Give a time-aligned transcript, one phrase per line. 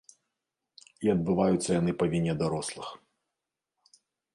[1.07, 2.87] І адбываюцца яны па віне дарослых.